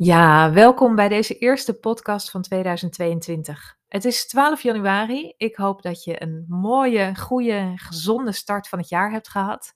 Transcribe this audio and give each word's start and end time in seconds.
Ja, 0.00 0.52
welkom 0.52 0.94
bij 0.94 1.08
deze 1.08 1.38
eerste 1.38 1.74
podcast 1.74 2.30
van 2.30 2.42
2022. 2.42 3.78
Het 3.88 4.04
is 4.04 4.26
12 4.26 4.62
januari. 4.62 5.34
Ik 5.36 5.56
hoop 5.56 5.82
dat 5.82 6.04
je 6.04 6.22
een 6.22 6.44
mooie, 6.48 7.16
goede, 7.16 7.72
gezonde 7.76 8.32
start 8.32 8.68
van 8.68 8.78
het 8.78 8.88
jaar 8.88 9.10
hebt 9.10 9.28
gehad. 9.28 9.74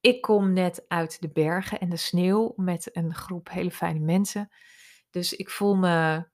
Ik 0.00 0.20
kom 0.20 0.52
net 0.52 0.84
uit 0.88 1.20
de 1.20 1.28
bergen 1.28 1.80
en 1.80 1.88
de 1.88 1.96
sneeuw 1.96 2.52
met 2.56 2.96
een 2.96 3.14
groep 3.14 3.50
hele 3.50 3.70
fijne 3.70 4.00
mensen. 4.00 4.52
Dus 5.10 5.32
ik 5.32 5.50
voel 5.50 5.74
me 5.74 6.24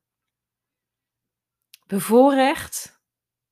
bevoorrecht, 1.87 3.01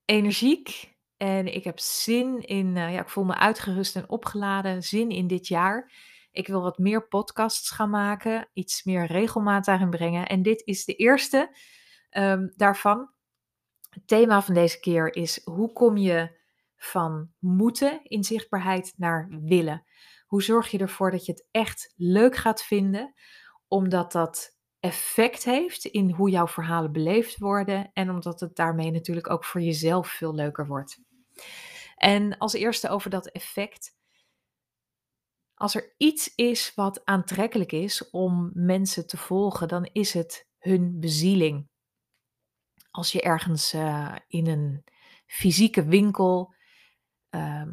energiek 0.04 0.94
en 1.16 1.54
ik 1.54 1.64
heb 1.64 1.78
zin 1.78 2.40
in, 2.40 2.66
uh, 2.66 2.92
ja, 2.92 3.00
ik 3.00 3.08
voel 3.08 3.24
me 3.24 3.34
uitgerust 3.34 3.96
en 3.96 4.08
opgeladen, 4.08 4.82
zin 4.82 5.10
in 5.10 5.26
dit 5.26 5.46
jaar. 5.46 5.92
Ik 6.36 6.46
wil 6.46 6.62
wat 6.62 6.78
meer 6.78 7.08
podcasts 7.08 7.70
gaan 7.70 7.90
maken, 7.90 8.48
iets 8.52 8.84
meer 8.84 9.06
regelmaat 9.06 9.64
daarin 9.64 9.90
brengen. 9.90 10.26
En 10.26 10.42
dit 10.42 10.62
is 10.66 10.84
de 10.84 10.94
eerste 10.94 11.56
um, 12.10 12.52
daarvan. 12.56 13.10
Het 13.90 14.06
thema 14.06 14.42
van 14.42 14.54
deze 14.54 14.80
keer 14.80 15.14
is 15.14 15.40
hoe 15.44 15.72
kom 15.72 15.96
je 15.96 16.40
van 16.76 17.30
moeten 17.38 18.00
in 18.02 18.24
zichtbaarheid 18.24 18.92
naar 18.96 19.28
willen? 19.42 19.84
Hoe 20.26 20.42
zorg 20.42 20.70
je 20.70 20.78
ervoor 20.78 21.10
dat 21.10 21.26
je 21.26 21.32
het 21.32 21.48
echt 21.50 21.92
leuk 21.96 22.36
gaat 22.36 22.62
vinden, 22.62 23.14
omdat 23.68 24.12
dat 24.12 24.56
effect 24.80 25.44
heeft 25.44 25.84
in 25.84 26.10
hoe 26.10 26.30
jouw 26.30 26.46
verhalen 26.46 26.92
beleefd 26.92 27.38
worden 27.38 27.90
en 27.92 28.10
omdat 28.10 28.40
het 28.40 28.56
daarmee 28.56 28.90
natuurlijk 28.90 29.30
ook 29.30 29.44
voor 29.44 29.60
jezelf 29.60 30.08
veel 30.08 30.34
leuker 30.34 30.66
wordt. 30.66 30.98
En 31.96 32.38
als 32.38 32.52
eerste 32.52 32.88
over 32.88 33.10
dat 33.10 33.30
effect. 33.30 33.95
Als 35.58 35.74
er 35.74 35.94
iets 35.96 36.34
is 36.34 36.74
wat 36.74 37.04
aantrekkelijk 37.04 37.72
is 37.72 38.10
om 38.10 38.50
mensen 38.54 39.06
te 39.06 39.16
volgen, 39.16 39.68
dan 39.68 39.88
is 39.92 40.12
het 40.12 40.48
hun 40.58 41.00
bezieling. 41.00 41.68
Als 42.90 43.12
je 43.12 43.22
ergens 43.22 43.74
uh, 43.74 44.16
in 44.28 44.46
een 44.46 44.84
fysieke 45.26 45.84
winkel, 45.84 46.54
uh, 47.30 47.66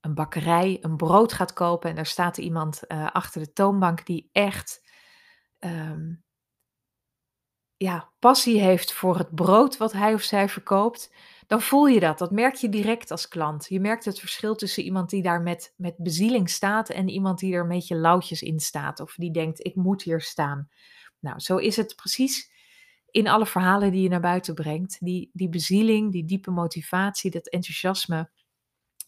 een 0.00 0.14
bakkerij, 0.14 0.78
een 0.80 0.96
brood 0.96 1.32
gaat 1.32 1.52
kopen 1.52 1.90
en 1.90 1.96
er 1.96 2.06
staat 2.06 2.38
iemand 2.38 2.80
uh, 2.88 3.10
achter 3.10 3.40
de 3.40 3.52
toonbank 3.52 4.06
die 4.06 4.28
echt 4.32 4.90
um, 5.58 6.24
ja, 7.76 8.12
passie 8.18 8.60
heeft 8.60 8.92
voor 8.92 9.18
het 9.18 9.34
brood 9.34 9.76
wat 9.76 9.92
hij 9.92 10.14
of 10.14 10.22
zij 10.22 10.48
verkoopt, 10.48 11.14
dan 11.46 11.62
voel 11.62 11.86
je 11.86 12.00
dat. 12.00 12.18
Dat 12.18 12.30
merk 12.30 12.54
je 12.54 12.68
direct 12.68 13.10
als 13.10 13.28
klant. 13.28 13.66
Je 13.68 13.80
merkt 13.80 14.04
het 14.04 14.20
verschil 14.20 14.54
tussen 14.54 14.82
iemand 14.82 15.10
die 15.10 15.22
daar 15.22 15.42
met, 15.42 15.74
met 15.76 15.94
bezieling 15.96 16.50
staat 16.50 16.90
en 16.90 17.08
iemand 17.08 17.38
die 17.38 17.54
er 17.54 17.62
een 17.62 17.68
beetje 17.68 17.96
lauwtjes 17.96 18.42
in 18.42 18.60
staat. 18.60 19.00
Of 19.00 19.14
die 19.14 19.32
denkt, 19.32 19.66
ik 19.66 19.74
moet 19.74 20.02
hier 20.02 20.20
staan. 20.20 20.68
Nou, 21.20 21.40
zo 21.40 21.56
is 21.56 21.76
het 21.76 21.96
precies 21.96 22.52
in 23.10 23.28
alle 23.28 23.46
verhalen 23.46 23.92
die 23.92 24.02
je 24.02 24.08
naar 24.08 24.20
buiten 24.20 24.54
brengt. 24.54 24.96
Die, 25.00 25.30
die 25.32 25.48
bezieling, 25.48 26.12
die 26.12 26.24
diepe 26.24 26.50
motivatie, 26.50 27.30
dat 27.30 27.48
enthousiasme, 27.48 28.30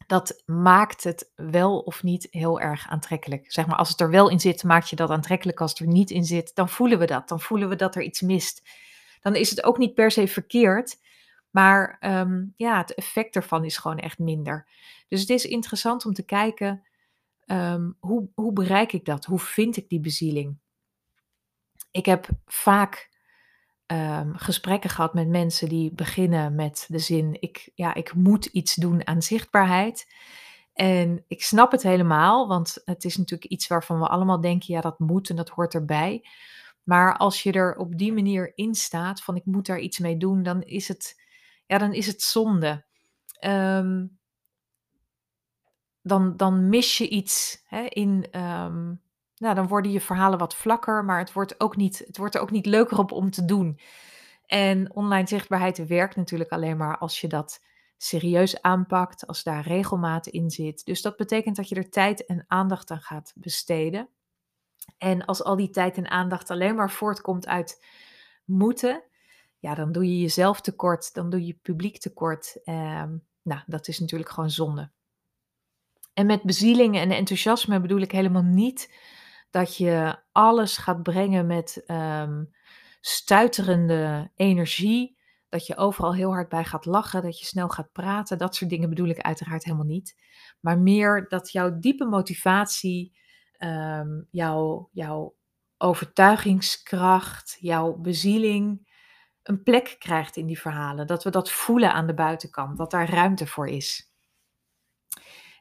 dat 0.06 0.42
maakt 0.44 1.04
het 1.04 1.32
wel 1.34 1.78
of 1.78 2.02
niet 2.02 2.26
heel 2.30 2.60
erg 2.60 2.88
aantrekkelijk. 2.88 3.52
Zeg 3.52 3.66
maar, 3.66 3.76
als 3.76 3.88
het 3.88 4.00
er 4.00 4.10
wel 4.10 4.30
in 4.30 4.40
zit, 4.40 4.64
maakt 4.64 4.90
je 4.90 4.96
dat 4.96 5.10
aantrekkelijk. 5.10 5.60
Als 5.60 5.70
het 5.70 5.80
er 5.80 5.86
niet 5.86 6.10
in 6.10 6.24
zit, 6.24 6.54
dan 6.54 6.68
voelen 6.68 6.98
we 6.98 7.06
dat. 7.06 7.28
Dan 7.28 7.40
voelen 7.40 7.68
we 7.68 7.76
dat 7.76 7.94
er 7.94 8.02
iets 8.02 8.20
mist. 8.20 8.68
Dan 9.20 9.34
is 9.34 9.50
het 9.50 9.64
ook 9.64 9.78
niet 9.78 9.94
per 9.94 10.10
se 10.10 10.28
verkeerd 10.28 10.98
maar 11.56 11.96
um, 12.00 12.54
ja, 12.56 12.76
het 12.76 12.94
effect 12.94 13.36
ervan 13.36 13.64
is 13.64 13.76
gewoon 13.76 13.98
echt 13.98 14.18
minder. 14.18 14.68
Dus 15.08 15.20
het 15.20 15.30
is 15.30 15.44
interessant 15.44 16.06
om 16.06 16.12
te 16.12 16.24
kijken, 16.24 16.82
um, 17.46 17.96
hoe, 18.00 18.28
hoe 18.34 18.52
bereik 18.52 18.92
ik 18.92 19.04
dat? 19.04 19.24
Hoe 19.24 19.38
vind 19.38 19.76
ik 19.76 19.88
die 19.88 20.00
bezieling? 20.00 20.58
Ik 21.90 22.06
heb 22.06 22.28
vaak 22.46 23.10
um, 23.86 24.36
gesprekken 24.36 24.90
gehad 24.90 25.14
met 25.14 25.28
mensen 25.28 25.68
die 25.68 25.92
beginnen 25.94 26.54
met 26.54 26.86
de 26.88 26.98
zin: 26.98 27.36
ik, 27.40 27.70
ja, 27.74 27.94
ik 27.94 28.14
moet 28.14 28.44
iets 28.44 28.74
doen 28.74 29.06
aan 29.06 29.22
zichtbaarheid. 29.22 30.14
En 30.72 31.24
ik 31.28 31.42
snap 31.42 31.72
het 31.72 31.82
helemaal, 31.82 32.48
want 32.48 32.82
het 32.84 33.04
is 33.04 33.16
natuurlijk 33.16 33.50
iets 33.50 33.66
waarvan 33.66 33.98
we 33.98 34.06
allemaal 34.06 34.40
denken: 34.40 34.74
ja, 34.74 34.80
dat 34.80 34.98
moet 34.98 35.30
en 35.30 35.36
dat 35.36 35.48
hoort 35.48 35.74
erbij. 35.74 36.28
Maar 36.82 37.16
als 37.16 37.42
je 37.42 37.52
er 37.52 37.76
op 37.76 37.98
die 37.98 38.12
manier 38.12 38.52
in 38.54 38.74
staat 38.74 39.22
van 39.22 39.36
ik 39.36 39.44
moet 39.44 39.66
daar 39.66 39.80
iets 39.80 39.98
mee 39.98 40.16
doen, 40.16 40.42
dan 40.42 40.62
is 40.62 40.88
het 40.88 41.24
ja, 41.66 41.78
dan 41.78 41.92
is 41.92 42.06
het 42.06 42.22
zonde. 42.22 42.84
Um, 43.40 44.18
dan, 46.02 46.36
dan 46.36 46.68
mis 46.68 46.98
je 46.98 47.08
iets 47.08 47.62
hè, 47.66 47.82
in. 47.82 48.40
Um, 48.40 49.04
nou, 49.36 49.54
dan 49.54 49.66
worden 49.68 49.90
je 49.90 50.00
verhalen 50.00 50.38
wat 50.38 50.56
vlakker, 50.56 51.04
maar 51.04 51.18
het 51.18 51.32
wordt, 51.32 51.60
ook 51.60 51.76
niet, 51.76 51.98
het 51.98 52.16
wordt 52.16 52.34
er 52.34 52.40
ook 52.40 52.50
niet 52.50 52.66
leuker 52.66 52.98
op 52.98 53.12
om 53.12 53.30
te 53.30 53.44
doen. 53.44 53.80
En 54.46 54.94
online 54.94 55.28
zichtbaarheid 55.28 55.86
werkt 55.86 56.16
natuurlijk 56.16 56.50
alleen 56.50 56.76
maar 56.76 56.98
als 56.98 57.20
je 57.20 57.28
dat 57.28 57.64
serieus 57.96 58.62
aanpakt, 58.62 59.26
als 59.26 59.42
daar 59.42 59.62
regelmaat 59.62 60.26
in 60.26 60.50
zit. 60.50 60.84
Dus 60.84 61.02
dat 61.02 61.16
betekent 61.16 61.56
dat 61.56 61.68
je 61.68 61.74
er 61.74 61.90
tijd 61.90 62.26
en 62.26 62.44
aandacht 62.46 62.90
aan 62.90 63.00
gaat 63.00 63.32
besteden. 63.34 64.08
En 64.98 65.24
als 65.24 65.42
al 65.42 65.56
die 65.56 65.70
tijd 65.70 65.96
en 65.96 66.10
aandacht 66.10 66.50
alleen 66.50 66.74
maar 66.74 66.90
voortkomt 66.90 67.46
uit 67.46 67.84
moeten, 68.44 69.02
ja, 69.66 69.74
dan 69.74 69.92
doe 69.92 70.04
je 70.04 70.20
jezelf 70.20 70.60
tekort, 70.60 71.14
dan 71.14 71.30
doe 71.30 71.46
je 71.46 71.58
publiek 71.62 71.98
tekort. 71.98 72.58
Um, 72.64 73.26
nou, 73.42 73.62
dat 73.66 73.88
is 73.88 73.98
natuurlijk 73.98 74.30
gewoon 74.30 74.50
zonde. 74.50 74.90
En 76.12 76.26
met 76.26 76.42
bezieling 76.42 76.96
en 76.96 77.10
enthousiasme 77.10 77.80
bedoel 77.80 78.00
ik 78.00 78.12
helemaal 78.12 78.42
niet 78.42 78.94
dat 79.50 79.76
je 79.76 80.18
alles 80.32 80.76
gaat 80.76 81.02
brengen 81.02 81.46
met 81.46 81.84
um, 81.86 82.54
stuiterende 83.00 84.30
energie. 84.34 85.18
Dat 85.48 85.66
je 85.66 85.76
overal 85.76 86.14
heel 86.14 86.32
hard 86.32 86.48
bij 86.48 86.64
gaat 86.64 86.84
lachen, 86.84 87.22
dat 87.22 87.38
je 87.38 87.46
snel 87.46 87.68
gaat 87.68 87.92
praten. 87.92 88.38
Dat 88.38 88.54
soort 88.54 88.70
dingen 88.70 88.88
bedoel 88.88 89.08
ik 89.08 89.20
uiteraard 89.20 89.64
helemaal 89.64 89.86
niet. 89.86 90.16
Maar 90.60 90.78
meer 90.78 91.28
dat 91.28 91.52
jouw 91.52 91.78
diepe 91.78 92.04
motivatie, 92.04 93.18
um, 93.58 94.28
jouw, 94.30 94.88
jouw 94.92 95.36
overtuigingskracht, 95.78 97.56
jouw 97.60 97.96
bezieling, 97.96 98.85
een 99.48 99.62
plek 99.62 99.96
krijgt 99.98 100.36
in 100.36 100.46
die 100.46 100.60
verhalen. 100.60 101.06
Dat 101.06 101.24
we 101.24 101.30
dat 101.30 101.50
voelen 101.50 101.92
aan 101.92 102.06
de 102.06 102.14
buitenkant, 102.14 102.76
dat 102.76 102.90
daar 102.90 103.10
ruimte 103.10 103.46
voor 103.46 103.68
is. 103.68 104.10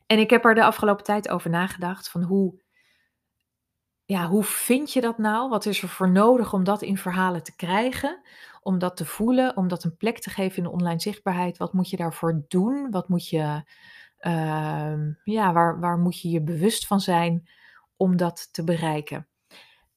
En 0.05 0.19
ik 0.19 0.29
heb 0.29 0.45
er 0.45 0.55
de 0.55 0.63
afgelopen 0.63 1.03
tijd 1.03 1.29
over 1.29 1.49
nagedacht 1.49 2.09
van 2.09 2.23
hoe, 2.23 2.61
ja, 4.05 4.27
hoe 4.27 4.43
vind 4.43 4.93
je 4.93 5.01
dat 5.01 5.17
nou? 5.17 5.49
Wat 5.49 5.65
is 5.65 5.81
er 5.81 5.89
voor 5.89 6.11
nodig 6.11 6.53
om 6.53 6.63
dat 6.63 6.81
in 6.81 6.97
verhalen 6.97 7.43
te 7.43 7.55
krijgen? 7.55 8.21
Om 8.61 8.79
dat 8.79 8.97
te 8.97 9.05
voelen, 9.05 9.57
om 9.57 9.67
dat 9.67 9.83
een 9.83 9.97
plek 9.97 10.19
te 10.19 10.29
geven 10.29 10.57
in 10.57 10.63
de 10.63 10.71
online 10.71 10.99
zichtbaarheid. 10.99 11.57
Wat 11.57 11.73
moet 11.73 11.89
je 11.89 11.97
daarvoor 11.97 12.45
doen? 12.47 12.91
Wat 12.91 13.09
moet 13.09 13.29
je, 13.29 13.63
uh, 14.19 14.93
ja, 15.23 15.53
waar, 15.53 15.79
waar 15.79 15.97
moet 15.97 16.21
je 16.21 16.29
je 16.29 16.43
bewust 16.43 16.87
van 16.87 17.01
zijn 17.01 17.49
om 17.95 18.17
dat 18.17 18.53
te 18.53 18.63
bereiken? 18.63 19.27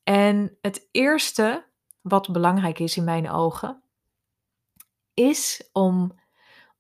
En 0.02 0.56
het 0.60 0.88
eerste 0.90 1.66
wat 2.00 2.32
belangrijk 2.32 2.78
is 2.78 2.96
in 2.96 3.04
mijn 3.04 3.30
ogen, 3.30 3.82
is 5.14 5.68
om 5.72 6.20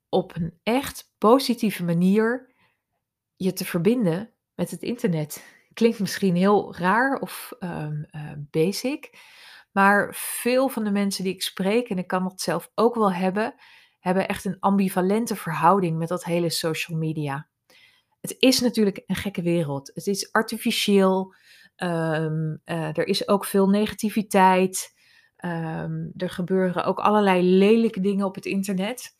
op 0.08 0.36
een 0.36 0.58
echt 0.62 1.14
positieve 1.18 1.84
manier 1.84 2.54
je 3.36 3.52
te 3.52 3.64
verbinden 3.64 4.32
met 4.54 4.70
het 4.70 4.82
internet. 4.82 5.56
Klinkt 5.74 5.98
misschien 5.98 6.36
heel 6.36 6.76
raar 6.76 7.20
of 7.20 7.52
um, 7.60 8.06
uh, 8.10 8.32
basic, 8.36 9.18
maar 9.72 10.14
veel 10.14 10.68
van 10.68 10.84
de 10.84 10.90
mensen 10.90 11.24
die 11.24 11.34
ik 11.34 11.42
spreek, 11.42 11.88
en 11.88 11.98
ik 11.98 12.06
kan 12.06 12.22
dat 12.22 12.40
zelf 12.40 12.70
ook 12.74 12.94
wel 12.94 13.12
hebben, 13.12 13.54
hebben 13.98 14.28
echt 14.28 14.44
een 14.44 14.56
ambivalente 14.60 15.36
verhouding 15.36 15.98
met 15.98 16.08
dat 16.08 16.24
hele 16.24 16.50
social 16.50 16.98
media. 16.98 17.48
Het 18.20 18.36
is 18.38 18.60
natuurlijk 18.60 19.02
een 19.06 19.16
gekke 19.16 19.42
wereld. 19.42 19.90
Het 19.94 20.06
is 20.06 20.32
artificieel. 20.32 21.34
Um, 21.76 22.60
uh, 22.64 22.98
er 22.98 23.06
is 23.06 23.28
ook 23.28 23.44
veel 23.44 23.68
negativiteit. 23.68 24.94
Um, 25.44 26.12
er 26.16 26.30
gebeuren 26.30 26.84
ook 26.84 26.98
allerlei 26.98 27.42
lelijke 27.42 28.00
dingen 28.00 28.26
op 28.26 28.34
het 28.34 28.44
internet. 28.44 29.16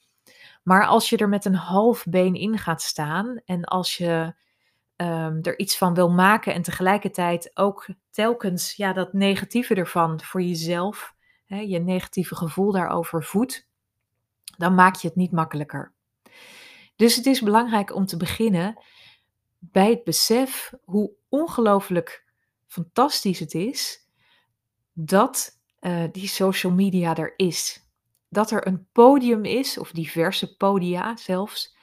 Maar 0.62 0.87
als 0.87 1.11
je 1.11 1.17
er 1.17 1.29
met 1.29 1.44
een 1.44 1.55
half 1.55 2.05
been 2.05 2.35
in 2.35 2.59
gaat 2.59 2.82
staan 2.82 3.41
en 3.44 3.65
als 3.65 3.97
je 3.97 4.35
um, 4.97 5.38
er 5.43 5.59
iets 5.59 5.79
van 5.79 5.94
wil 5.94 6.11
maken 6.11 6.55
en 6.55 6.62
tegelijkertijd 6.62 7.50
ook 7.55 7.87
telkens 8.11 8.76
ja, 8.76 8.93
dat 8.93 9.12
negatieve 9.12 9.75
ervan 9.75 10.20
voor 10.20 10.43
jezelf, 10.43 11.15
hè, 11.47 11.59
je 11.59 11.79
negatieve 11.79 12.37
gevoel 12.37 12.73
daarover 12.73 13.25
voedt, 13.25 13.69
dan 14.56 14.75
maak 14.75 14.94
je 14.94 15.09
het 15.09 15.17
niet 15.17 15.32
makkelijker. 15.32 15.93
Dus 16.97 17.17
het 17.17 17.26
is 17.26 17.41
belangrijk 17.41 17.94
om 17.94 18.06
te 18.06 18.17
beginnen 18.17 18.82
bij 19.59 19.91
het 19.91 20.05
besef 20.05 20.73
hoe 20.85 21.12
ongelooflijk 21.29 22.25
fantastisch 22.67 23.38
het 23.38 23.55
is 23.55 24.09
dat 24.93 25.57
uh, 25.80 26.04
die 26.12 26.28
social 26.28 26.72
media 26.72 27.16
er 27.16 27.34
is. 27.36 27.86
Dat 28.28 28.50
er 28.50 28.66
een 28.66 28.86
podium 28.92 29.44
is, 29.44 29.78
of 29.78 29.90
diverse 29.90 30.56
podia 30.56 31.16
zelfs, 31.16 31.76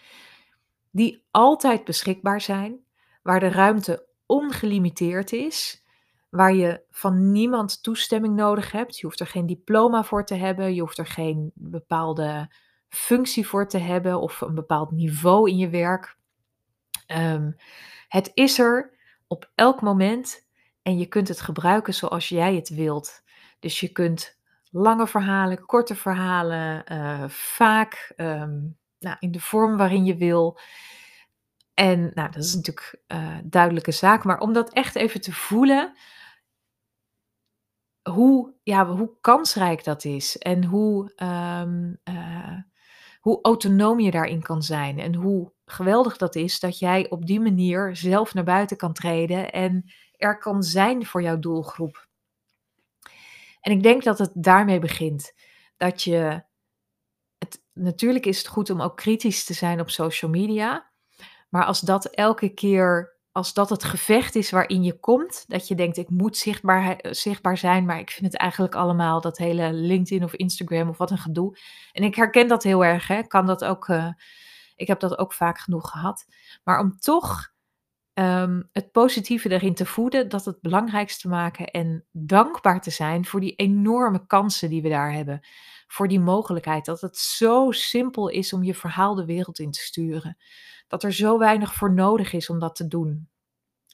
die 0.92 1.26
altijd 1.32 1.84
beschikbaar 1.84 2.42
zijn, 2.42 2.80
waar 3.24 3.40
de 3.40 3.50
ruimte 3.50 4.08
ongelimiteerd 4.26 5.32
is, 5.32 5.86
waar 6.30 6.54
je 6.54 6.84
van 6.92 7.32
niemand 7.32 7.84
toestemming 7.84 8.36
nodig 8.36 8.72
hebt. 8.72 8.98
Je 8.98 9.06
hoeft 9.06 9.20
er 9.20 9.28
geen 9.28 9.46
diploma 9.46 10.04
voor 10.04 10.26
te 10.26 10.36
hebben, 10.36 10.74
je 10.74 10.82
hoeft 10.82 10.98
er 10.98 11.08
geen 11.08 11.52
bepaalde 11.54 12.54
functie 12.90 13.48
voor 13.48 13.68
te 13.68 13.78
hebben 13.78 14.22
of 14.22 14.42
een 14.42 14.56
bepaald 14.56 14.92
niveau 14.92 15.50
in 15.50 15.58
je 15.58 15.70
werk. 15.70 16.18
Ehm, 17.06 17.52
het 18.08 18.32
is 18.34 18.60
er 18.60 18.98
op 19.28 19.52
elk 19.56 19.82
moment 19.82 20.48
en 20.82 20.98
je 20.98 21.06
kunt 21.06 21.28
het 21.28 21.42
gebruiken 21.42 21.94
zoals 21.94 22.30
jij 22.30 22.56
het 22.56 22.70
wilt. 22.70 23.24
Dus 23.66 23.80
je 23.80 23.92
kunt 23.92 24.38
lange 24.72 25.08
verhalen, 25.08 25.66
korte 25.66 25.96
verhalen, 25.96 26.84
uh, 26.92 27.24
vaak 27.30 28.14
ehm, 28.16 28.60
nou, 29.00 29.16
in 29.20 29.32
de 29.32 29.40
vorm 29.40 29.78
waarin 29.78 30.06
je 30.06 30.16
wil. 30.16 30.60
En 31.74 32.12
nou, 32.14 32.32
dat 32.32 32.44
is 32.44 32.56
natuurlijk 32.56 33.02
uh, 33.08 33.38
duidelijke 33.44 33.92
zaak, 33.92 34.24
maar 34.24 34.40
om 34.40 34.54
dat 34.54 34.74
echt 34.74 34.96
even 34.96 35.22
te 35.22 35.34
voelen, 35.34 35.98
hoe, 38.10 38.54
ja, 38.64 38.86
hoe 38.86 39.18
kansrijk 39.22 39.84
dat 39.84 40.04
is 40.04 40.38
en 40.38 40.64
hoe, 40.64 41.12
um, 41.24 42.00
uh, 42.10 42.58
hoe 43.20 43.40
autonoom 43.42 44.00
je 44.00 44.12
daarin 44.12 44.42
kan 44.42 44.64
zijn 44.64 45.00
en 45.00 45.16
hoe 45.16 45.54
geweldig 45.66 46.18
dat 46.18 46.36
is 46.36 46.60
dat 46.60 46.80
jij 46.80 47.10
op 47.10 47.26
die 47.26 47.40
manier 47.40 47.96
zelf 47.96 48.34
naar 48.34 48.44
buiten 48.44 48.78
kan 48.78 48.94
treden 48.94 49.52
en 49.52 49.94
er 50.18 50.38
kan 50.38 50.64
zijn 50.64 51.06
voor 51.06 51.22
jouw 51.22 51.40
doelgroep. 51.40 52.08
En 53.66 53.72
ik 53.72 53.84
denk 53.84 54.04
dat 54.04 54.18
het 54.18 54.32
daarmee 54.34 54.80
begint. 54.80 55.34
Dat 55.78 56.04
je. 56.04 56.44
Het, 57.38 57.64
natuurlijk 57.74 58.26
is 58.26 58.38
het 58.38 58.48
goed 58.48 58.70
om 58.70 58.82
ook 58.82 58.98
kritisch 58.98 59.44
te 59.44 59.54
zijn 59.54 59.80
op 59.80 59.90
social 59.90 60.32
media. 60.32 60.92
Maar 61.50 61.66
als 61.66 61.80
dat 61.80 62.06
elke 62.06 62.50
keer. 62.50 63.14
Als 63.32 63.54
dat 63.54 63.70
het 63.70 63.84
gevecht 63.84 64.36
is 64.36 64.50
waarin 64.52 64.84
je 64.84 65.00
komt, 65.00 65.46
dat 65.48 65.68
je 65.68 65.76
denkt: 65.76 65.98
ik 65.98 66.10
moet 66.10 66.38
zichtbaar, 66.38 66.98
zichtbaar 67.02 67.58
zijn, 67.58 67.86
maar 67.86 68.00
ik 68.00 68.10
vind 68.10 68.32
het 68.32 68.42
eigenlijk 68.42 68.76
allemaal 68.76 69.22
dat 69.22 69.38
hele 69.38 69.74
LinkedIn 69.74 70.24
of 70.24 70.34
Instagram 70.34 70.90
of 70.90 70.98
wat 70.98 71.12
een 71.12 71.18
gedoe. 71.18 71.58
En 71.92 72.04
ik 72.04 72.16
herken 72.16 72.48
dat 72.48 72.64
heel 72.64 72.86
erg, 72.86 73.08
hè? 73.08 73.24
Kan 73.24 73.46
dat 73.46 73.64
ook. 73.64 73.88
Uh, 73.88 74.12
ik 74.76 74.88
heb 74.88 75.00
dat 75.00 75.18
ook 75.18 75.34
vaak 75.34 75.60
genoeg 75.60 75.90
gehad. 75.90 76.26
Maar 76.64 76.80
om 76.80 76.98
toch 76.98 77.54
um, 78.20 78.70
het 78.72 78.92
positieve 78.92 79.50
erin 79.50 79.74
te 79.74 79.86
voeden, 79.86 80.30
dat 80.30 80.46
het 80.46 80.62
belangrijkste 80.62 81.28
maken 81.28 81.66
en 81.66 82.06
dankbaar 82.12 82.82
te 82.82 82.92
zijn 82.92 83.26
voor 83.26 83.40
die 83.40 83.56
enorme 83.56 84.26
kansen 84.26 84.70
die 84.70 84.82
we 84.82 84.90
daar 84.90 85.14
hebben. 85.14 85.40
Voor 85.88 86.08
die 86.08 86.20
mogelijkheid 86.20 86.86
dat 86.86 87.02
het 87.02 87.18
zo 87.18 87.72
simpel 87.72 88.30
is 88.30 88.54
om 88.54 88.64
je 88.64 88.76
verhaal 88.76 89.16
de 89.16 89.26
wereld 89.26 89.60
in 89.60 89.72
te 89.72 89.80
sturen. 89.80 90.38
Dat 90.88 91.04
er 91.04 91.14
zo 91.14 91.38
weinig 91.38 91.74
voor 91.74 91.94
nodig 91.94 92.34
is 92.34 92.50
om 92.50 92.60
dat 92.60 92.76
te 92.76 92.88
doen. 92.88 93.30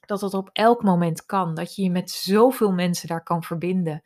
Dat 0.06 0.22
het 0.22 0.34
op 0.34 0.50
elk 0.54 0.84
moment 0.84 1.26
kan. 1.26 1.56
Dat 1.56 1.76
je 1.76 1.84
je 1.84 1.92
met 1.92 2.12
zoveel 2.12 2.72
mensen 2.72 3.08
daar 3.08 3.24
kan 3.24 3.44
verbinden. 3.44 4.04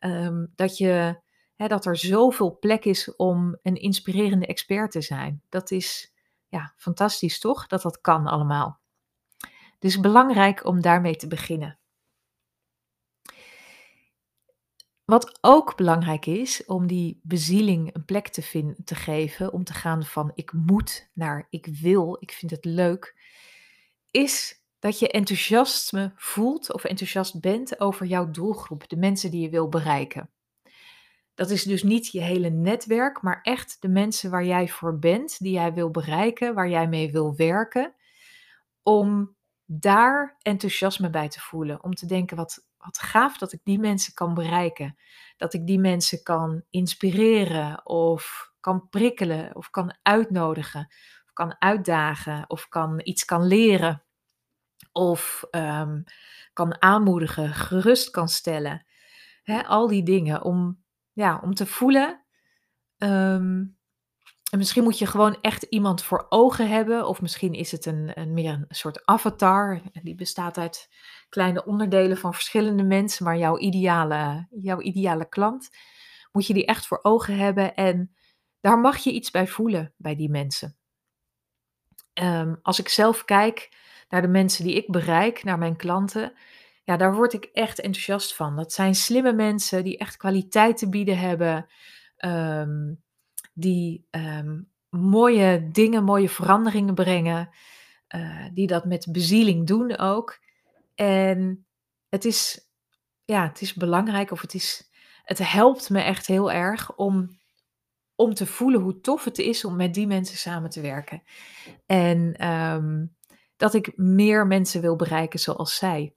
Um, 0.00 0.52
dat, 0.54 0.76
je, 0.76 1.20
dat 1.56 1.84
er 1.84 1.96
zoveel 1.96 2.58
plek 2.58 2.84
is 2.84 3.16
om 3.16 3.58
een 3.62 3.76
inspirerende 3.76 4.46
expert 4.46 4.90
te 4.90 5.00
zijn. 5.00 5.42
Dat 5.48 5.70
is 5.70 6.12
ja, 6.48 6.74
fantastisch 6.76 7.38
toch? 7.38 7.66
Dat 7.66 7.82
dat 7.82 8.00
kan 8.00 8.26
allemaal. 8.26 8.81
Dus 9.82 10.00
belangrijk 10.00 10.64
om 10.64 10.80
daarmee 10.80 11.16
te 11.16 11.26
beginnen. 11.26 11.78
Wat 15.04 15.38
ook 15.40 15.76
belangrijk 15.76 16.26
is 16.26 16.64
om 16.64 16.86
die 16.86 17.20
bezieling 17.22 17.94
een 17.94 18.04
plek 18.04 18.28
te, 18.28 18.42
vinden, 18.42 18.84
te 18.84 18.94
geven, 18.94 19.52
om 19.52 19.64
te 19.64 19.72
gaan 19.72 20.04
van 20.04 20.32
ik 20.34 20.52
moet 20.52 21.10
naar 21.14 21.46
ik 21.50 21.66
wil, 21.66 22.16
ik 22.20 22.32
vind 22.32 22.50
het 22.50 22.64
leuk, 22.64 23.16
is 24.10 24.62
dat 24.78 24.98
je 24.98 25.08
enthousiasme 25.08 26.12
voelt 26.16 26.72
of 26.72 26.84
enthousiast 26.84 27.40
bent 27.40 27.80
over 27.80 28.06
jouw 28.06 28.30
doelgroep, 28.30 28.88
de 28.88 28.96
mensen 28.96 29.30
die 29.30 29.40
je 29.40 29.50
wil 29.50 29.68
bereiken. 29.68 30.30
Dat 31.34 31.50
is 31.50 31.62
dus 31.62 31.82
niet 31.82 32.06
je 32.06 32.20
hele 32.20 32.50
netwerk, 32.50 33.22
maar 33.22 33.40
echt 33.42 33.76
de 33.80 33.88
mensen 33.88 34.30
waar 34.30 34.44
jij 34.44 34.68
voor 34.68 34.98
bent, 34.98 35.38
die 35.38 35.52
jij 35.52 35.72
wil 35.72 35.90
bereiken, 35.90 36.54
waar 36.54 36.68
jij 36.68 36.88
mee 36.88 37.12
wil 37.12 37.36
werken, 37.36 37.94
om 38.82 39.36
daar 39.80 40.36
enthousiasme 40.42 41.10
bij 41.10 41.28
te 41.28 41.40
voelen. 41.40 41.84
Om 41.84 41.94
te 41.94 42.06
denken, 42.06 42.36
wat, 42.36 42.66
wat 42.78 42.98
gaaf 42.98 43.38
dat 43.38 43.52
ik 43.52 43.60
die 43.64 43.78
mensen 43.78 44.14
kan 44.14 44.34
bereiken. 44.34 44.96
Dat 45.36 45.54
ik 45.54 45.66
die 45.66 45.78
mensen 45.78 46.22
kan 46.22 46.62
inspireren 46.70 47.86
of 47.86 48.52
kan 48.60 48.88
prikkelen 48.88 49.56
of 49.56 49.70
kan 49.70 49.98
uitnodigen. 50.02 50.86
Of 51.24 51.32
kan 51.32 51.56
uitdagen 51.58 52.44
of 52.48 52.68
kan 52.68 53.00
iets 53.02 53.24
kan 53.24 53.46
leren. 53.46 54.02
Of 54.92 55.44
um, 55.50 56.04
kan 56.52 56.82
aanmoedigen, 56.82 57.54
gerust 57.54 58.10
kan 58.10 58.28
stellen. 58.28 58.86
al 59.66 59.86
die 59.86 60.02
dingen 60.02 60.42
om, 60.42 60.82
ja, 61.12 61.40
om 61.42 61.54
te 61.54 61.66
voelen 61.66 62.24
um, 62.98 63.76
en 64.52 64.58
misschien 64.58 64.82
moet 64.82 64.98
je 64.98 65.06
gewoon 65.06 65.38
echt 65.40 65.62
iemand 65.62 66.02
voor 66.02 66.26
ogen 66.28 66.68
hebben, 66.68 67.06
of 67.06 67.20
misschien 67.20 67.52
is 67.52 67.72
het 67.72 67.86
een, 67.86 68.10
een 68.14 68.32
meer 68.32 68.52
een 68.52 68.64
soort 68.68 69.06
avatar. 69.06 69.82
Die 70.02 70.14
bestaat 70.14 70.58
uit 70.58 70.88
kleine 71.28 71.64
onderdelen 71.64 72.16
van 72.16 72.34
verschillende 72.34 72.82
mensen, 72.82 73.24
maar 73.24 73.36
jouw 73.38 73.58
ideale, 73.58 74.46
jouw 74.50 74.80
ideale 74.80 75.28
klant 75.28 75.68
moet 76.32 76.46
je 76.46 76.54
die 76.54 76.66
echt 76.66 76.86
voor 76.86 76.98
ogen 77.02 77.36
hebben 77.36 77.74
en 77.74 78.14
daar 78.60 78.78
mag 78.78 78.96
je 78.96 79.12
iets 79.12 79.30
bij 79.30 79.46
voelen 79.46 79.94
bij 79.96 80.16
die 80.16 80.30
mensen. 80.30 80.76
Um, 82.20 82.58
als 82.62 82.78
ik 82.78 82.88
zelf 82.88 83.24
kijk 83.24 83.76
naar 84.08 84.22
de 84.22 84.28
mensen 84.28 84.64
die 84.64 84.74
ik 84.74 84.90
bereik, 84.90 85.44
naar 85.44 85.58
mijn 85.58 85.76
klanten, 85.76 86.32
ja, 86.84 86.96
daar 86.96 87.14
word 87.14 87.32
ik 87.32 87.44
echt 87.44 87.80
enthousiast 87.80 88.34
van. 88.34 88.56
Dat 88.56 88.72
zijn 88.72 88.94
slimme 88.94 89.32
mensen 89.32 89.84
die 89.84 89.98
echt 89.98 90.16
kwaliteit 90.16 90.76
te 90.76 90.88
bieden 90.88 91.18
hebben. 91.18 91.66
Um, 92.24 93.02
die 93.52 94.06
ehm, 94.10 94.60
mooie 94.88 95.68
dingen, 95.70 96.04
mooie 96.04 96.28
veranderingen 96.28 96.94
brengen, 96.94 97.50
uh, 98.14 98.46
die 98.52 98.66
dat 98.66 98.84
met 98.84 99.08
bezieling 99.12 99.66
doen 99.66 99.98
ook. 99.98 100.40
En 100.94 101.66
het 102.08 102.24
is, 102.24 102.70
ja, 103.24 103.46
het 103.46 103.60
is 103.60 103.74
belangrijk 103.74 104.30
of 104.30 104.40
het 104.40 104.54
is, 104.54 104.90
het 105.24 105.38
helpt 105.38 105.90
me 105.90 106.00
echt 106.00 106.26
heel 106.26 106.52
erg 106.52 106.94
om, 106.96 107.38
om 108.16 108.34
te 108.34 108.46
voelen 108.46 108.80
hoe 108.80 109.00
tof 109.00 109.24
het 109.24 109.38
is 109.38 109.64
om 109.64 109.76
met 109.76 109.94
die 109.94 110.06
mensen 110.06 110.36
samen 110.36 110.70
te 110.70 110.80
werken. 110.80 111.22
En 111.86 112.48
um, 112.48 113.16
dat 113.56 113.74
ik 113.74 113.96
meer 113.96 114.46
mensen 114.46 114.80
wil 114.80 114.96
bereiken 114.96 115.38
zoals 115.38 115.76
zij. 115.76 116.14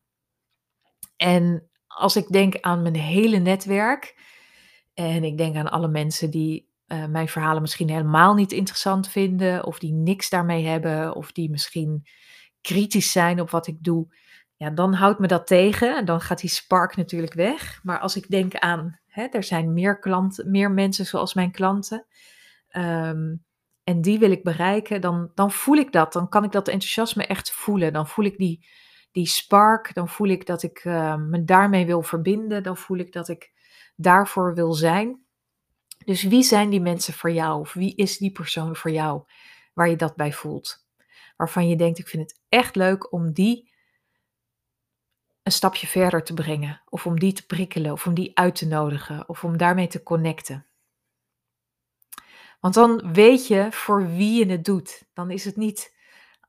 En 1.18 1.70
als 1.88 2.16
ik 2.16 2.28
denk 2.28 2.60
aan 2.62 2.82
mijn 2.82 2.96
hele 2.96 3.38
netwerk 3.38 4.16
en 4.94 5.24
ik 5.24 5.38
denk 5.38 5.56
aan 5.56 5.72
alle 5.72 5.88
mensen 5.88 6.30
die 6.30 6.74
uh, 6.88 7.06
mijn 7.06 7.28
verhalen 7.28 7.62
misschien 7.62 7.90
helemaal 7.90 8.34
niet 8.34 8.52
interessant 8.52 9.08
vinden, 9.08 9.66
of 9.66 9.80
die 9.80 9.94
niks 9.94 10.30
daarmee 10.30 10.66
hebben, 10.66 11.16
of 11.16 11.32
die 11.32 11.50
misschien 11.50 12.08
kritisch 12.62 13.12
zijn 13.12 13.42
op 13.42 13.50
wat 13.50 13.68
ik 13.68 13.84
doe, 13.84 14.08
ja, 14.56 14.70
dan 14.70 14.94
houdt 14.94 15.20
me 15.20 15.28
dat 15.28 15.48
tegen 15.48 15.98
en 15.98 16.06
dan 16.06 16.22
gaat 16.22 16.40
die 16.40 16.50
spark 16.50 16.96
natuurlijk 16.96 17.34
weg. 17.34 17.80
Maar 17.84 18.00
als 18.00 18.16
ik 18.16 18.30
denk 18.30 18.56
aan, 18.56 19.00
hè, 19.08 19.24
er 19.24 19.44
zijn 19.44 19.74
meer 19.74 20.00
klanten, 20.00 20.52
meer 20.52 20.72
mensen 20.72 21.06
zoals 21.06 21.34
mijn 21.34 21.52
klanten, 21.52 22.06
um, 22.72 23.44
en 23.84 24.02
die 24.02 24.20
wil 24.20 24.32
ik 24.32 24.44
bereiken, 24.44 25.02
dan, 25.02 25.32
dan 25.34 25.52
voel 25.52 25.76
ik 25.76 25.92
dat, 25.92 26.14
dan 26.14 26.30
kan 26.30 26.44
ik 26.44 26.52
dat 26.52 26.68
enthousiasme 26.68 27.26
echt 27.26 27.52
voelen. 27.52 27.94
Dan 27.94 28.08
voel 28.08 28.26
ik 28.26 28.38
die, 28.38 28.68
die 29.12 29.28
spark, 29.28 29.94
dan 29.94 30.10
voel 30.10 30.28
ik 30.28 30.46
dat 30.46 30.64
ik 30.64 30.84
uh, 30.84 31.16
me 31.16 31.44
daarmee 31.44 31.86
wil 31.86 32.02
verbinden, 32.02 32.64
dan 32.64 32.78
voel 32.78 32.98
ik 32.98 33.12
dat 33.12 33.28
ik 33.28 33.52
daarvoor 33.96 34.54
wil 34.54 34.74
zijn. 34.74 35.25
Dus 36.06 36.24
wie 36.24 36.44
zijn 36.44 36.70
die 36.70 36.82
mensen 36.82 37.14
voor 37.14 37.32
jou? 37.32 37.60
Of 37.60 37.74
wie 37.74 37.96
is 37.96 38.18
die 38.18 38.32
persoon 38.32 38.76
voor 38.76 38.92
jou 38.92 39.24
waar 39.74 39.90
je 39.90 39.96
dat 39.96 40.16
bij 40.16 40.34
voelt? 40.34 40.88
Waarvan 41.38 41.68
je 41.68 41.76
denkt, 41.76 42.00
ik 42.00 42.08
vind 42.08 42.30
het 42.32 42.42
echt 42.50 42.76
leuk 42.76 43.12
om 43.12 43.34
die 43.34 43.74
een 45.44 45.52
stapje 45.52 45.88
verder 45.88 46.24
te 46.24 46.34
brengen. 46.34 46.82
Of 46.90 47.06
om 47.06 47.20
die 47.20 47.34
te 47.34 47.46
prikkelen, 47.46 47.92
of 47.92 48.06
om 48.06 48.14
die 48.14 48.38
uit 48.38 48.56
te 48.56 48.68
nodigen, 48.68 49.30
of 49.30 49.44
om 49.44 49.58
daarmee 49.58 49.88
te 49.88 50.04
connecten. 50.04 50.66
Want 52.60 52.74
dan 52.74 53.14
weet 53.14 53.48
je 53.48 53.68
voor 53.72 54.08
wie 54.08 54.40
je 54.40 54.52
het 54.52 54.66
doet. 54.66 55.04
Dan 55.14 55.32
is 55.32 55.46
het 55.46 55.56
niet 55.56 55.96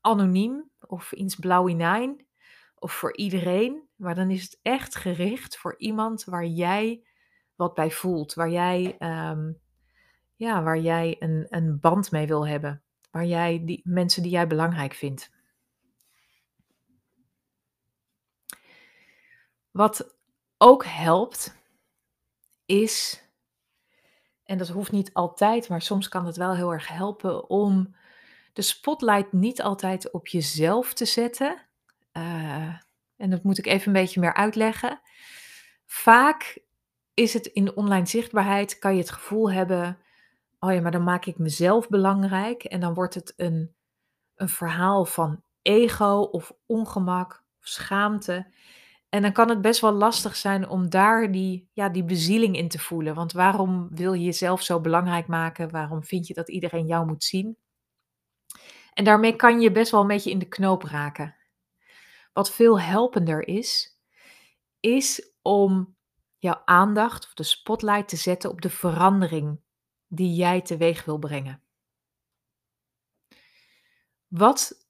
anoniem 0.00 0.70
of 0.80 1.12
iets 1.12 1.34
blauw 1.34 1.66
in 1.66 2.26
of 2.74 2.92
voor 2.92 3.16
iedereen, 3.16 3.88
maar 3.96 4.14
dan 4.14 4.30
is 4.30 4.42
het 4.42 4.58
echt 4.62 4.96
gericht 4.96 5.56
voor 5.56 5.74
iemand 5.78 6.24
waar 6.24 6.46
jij 6.46 7.06
wat 7.56 7.74
bij 7.74 7.90
voelt, 7.90 8.34
waar 8.34 8.50
jij, 8.50 8.96
um, 9.30 9.60
ja, 10.34 10.62
waar 10.62 10.78
jij 10.78 11.16
een, 11.18 11.46
een 11.48 11.80
band 11.80 12.10
mee 12.10 12.26
wil 12.26 12.46
hebben, 12.46 12.82
waar 13.10 13.24
jij 13.24 13.64
die 13.64 13.80
mensen 13.84 14.22
die 14.22 14.30
jij 14.30 14.46
belangrijk 14.46 14.94
vindt. 14.94 15.30
Wat 19.70 20.16
ook 20.58 20.84
helpt, 20.84 21.56
is, 22.66 23.22
en 24.44 24.58
dat 24.58 24.68
hoeft 24.68 24.92
niet 24.92 25.14
altijd, 25.14 25.68
maar 25.68 25.82
soms 25.82 26.08
kan 26.08 26.26
het 26.26 26.36
wel 26.36 26.54
heel 26.54 26.72
erg 26.72 26.88
helpen 26.88 27.50
om 27.50 27.96
de 28.52 28.62
spotlight 28.62 29.32
niet 29.32 29.62
altijd 29.62 30.10
op 30.10 30.26
jezelf 30.26 30.94
te 30.94 31.04
zetten. 31.04 31.66
Uh, 32.12 32.78
en 33.16 33.30
dat 33.30 33.42
moet 33.42 33.58
ik 33.58 33.66
even 33.66 33.86
een 33.86 34.02
beetje 34.02 34.20
meer 34.20 34.34
uitleggen. 34.34 35.00
Vaak 35.84 36.58
is 37.16 37.32
het 37.34 37.46
in 37.46 37.76
online 37.76 38.06
zichtbaarheid, 38.06 38.78
kan 38.78 38.94
je 38.94 39.00
het 39.00 39.10
gevoel 39.10 39.50
hebben, 39.50 39.98
oh 40.60 40.72
ja, 40.72 40.80
maar 40.80 40.90
dan 40.90 41.04
maak 41.04 41.24
ik 41.24 41.38
mezelf 41.38 41.88
belangrijk 41.88 42.64
en 42.64 42.80
dan 42.80 42.94
wordt 42.94 43.14
het 43.14 43.32
een, 43.36 43.74
een 44.34 44.48
verhaal 44.48 45.04
van 45.04 45.42
ego 45.62 46.28
of 46.30 46.52
ongemak 46.66 47.44
of 47.60 47.66
schaamte. 47.66 48.46
En 49.08 49.22
dan 49.22 49.32
kan 49.32 49.48
het 49.48 49.60
best 49.60 49.80
wel 49.80 49.92
lastig 49.92 50.36
zijn 50.36 50.68
om 50.68 50.90
daar 50.90 51.32
die, 51.32 51.68
ja, 51.72 51.88
die 51.88 52.04
bezieling 52.04 52.56
in 52.56 52.68
te 52.68 52.78
voelen. 52.78 53.14
Want 53.14 53.32
waarom 53.32 53.88
wil 53.90 54.12
je 54.12 54.24
jezelf 54.24 54.62
zo 54.62 54.80
belangrijk 54.80 55.26
maken? 55.26 55.70
Waarom 55.70 56.04
vind 56.04 56.26
je 56.26 56.34
dat 56.34 56.48
iedereen 56.48 56.86
jou 56.86 57.06
moet 57.06 57.24
zien? 57.24 57.56
En 58.92 59.04
daarmee 59.04 59.36
kan 59.36 59.60
je 59.60 59.72
best 59.72 59.90
wel 59.90 60.00
een 60.00 60.06
beetje 60.06 60.30
in 60.30 60.38
de 60.38 60.48
knoop 60.48 60.82
raken. 60.82 61.36
Wat 62.32 62.50
veel 62.50 62.80
helpender 62.80 63.48
is, 63.48 63.98
is 64.80 65.32
om 65.42 65.95
jouw 66.46 66.62
aandacht 66.64 67.24
of 67.24 67.34
de 67.34 67.42
spotlight 67.42 68.08
te 68.08 68.16
zetten 68.16 68.50
op 68.50 68.60
de 68.60 68.70
verandering 68.70 69.60
die 70.06 70.34
jij 70.34 70.60
teweeg 70.60 71.04
wil 71.04 71.18
brengen. 71.18 71.62
Wat 74.28 74.86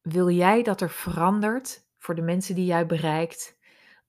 wil 0.00 0.30
jij 0.30 0.62
dat 0.62 0.80
er 0.80 0.90
verandert 0.90 1.88
voor 1.98 2.14
de 2.14 2.22
mensen 2.22 2.54
die 2.54 2.64
jij 2.64 2.86
bereikt? 2.86 3.58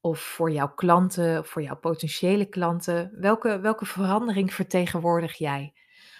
Of 0.01 0.19
voor 0.19 0.51
jouw 0.51 0.73
klanten, 0.73 1.39
of 1.39 1.47
voor 1.47 1.61
jouw 1.61 1.79
potentiële 1.79 2.45
klanten? 2.45 3.11
Welke, 3.19 3.59
welke 3.59 3.85
verandering 3.85 4.53
vertegenwoordig 4.53 5.37
jij? 5.37 5.73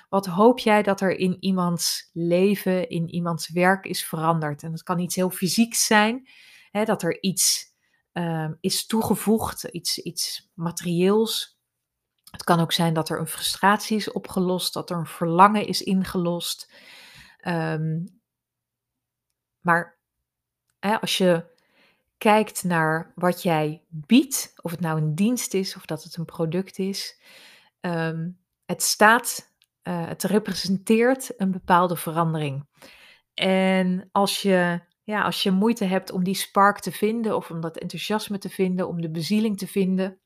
Wat 0.10 0.26
hoop 0.26 0.60
jij 0.60 0.84
dat 0.84 1.02
er 1.02 1.18
in 1.18 1.38
iemands 1.40 2.10
leven, 2.14 2.90
in 2.90 3.10
iemands 3.10 3.50
werk 3.50 3.86
is 3.86 4.06
veranderd? 4.06 4.64
En 4.64 4.72
dat 4.72 4.84
kan 4.84 5.00
iets 5.00 5.16
heel 5.16 5.30
fysieks 5.30 5.86
zijn, 5.86 6.28
hè, 6.72 6.86
dat 6.86 7.04
er 7.04 7.22
iets 7.22 7.71
uh, 8.14 8.50
is 8.60 8.86
toegevoegd, 8.86 9.64
iets, 9.64 9.98
iets 9.98 10.52
materieels. 10.54 11.60
Het 12.32 12.44
kan 12.44 12.60
ook 12.60 12.72
zijn 12.72 12.94
dat 12.94 13.10
er 13.10 13.20
een 13.20 13.28
frustratie 13.28 13.98
is 13.98 14.12
opgelost, 14.12 14.74
dat 14.74 14.90
er 14.90 14.98
een 14.98 15.06
verlangen 15.06 15.68
is 15.68 15.82
ingelost. 15.82 16.74
Um, 17.48 18.22
maar 19.60 20.00
hè, 20.80 21.02
als 21.02 21.18
je 21.18 21.50
kijkt 22.18 22.64
naar 22.64 23.12
wat 23.16 23.42
jij 23.42 23.84
biedt, 23.88 24.54
of 24.62 24.72
het 24.72 24.80
nou 24.80 24.98
een 25.02 25.16
dienst 25.16 25.54
is 25.54 25.76
of 25.76 25.86
dat 25.86 26.04
het 26.04 26.16
een 26.16 26.26
product 26.26 26.78
is, 26.78 27.22
um, 27.80 28.40
het 28.66 28.84
staat, 28.84 29.54
uh, 29.84 30.08
het 30.08 30.24
representeert 30.24 31.40
een 31.40 31.52
bepaalde 31.52 31.96
verandering. 31.96 32.68
En 33.34 34.10
als 34.12 34.42
je, 34.42 34.82
ja, 35.12 35.22
als 35.22 35.44
je 35.44 35.52
moeite 35.52 35.86
hebt 35.86 36.12
om 36.12 36.24
die 36.24 36.34
spark 36.34 36.80
te 36.80 36.92
vinden 36.92 37.36
of 37.36 37.50
om 37.50 37.62
dat 37.62 37.78
enthousiasme 37.78 38.38
te 38.38 38.50
vinden, 38.50 38.88
om 38.88 39.02
de 39.02 39.12
bezieling 39.12 39.58
te 39.58 39.68
vinden, 39.68 40.20